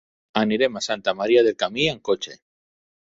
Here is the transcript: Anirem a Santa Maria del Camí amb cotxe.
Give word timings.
Anirem 0.39 0.79
a 0.79 0.83
Santa 0.85 1.15
Maria 1.19 1.43
del 1.49 1.59
Camí 1.65 1.85
amb 1.93 2.05
cotxe. 2.11 2.39